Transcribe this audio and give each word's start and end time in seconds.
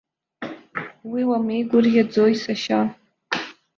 Уи 1.09 1.21
уамеигәырӷьаӡои, 1.29 2.33
сашьа? 2.43 2.79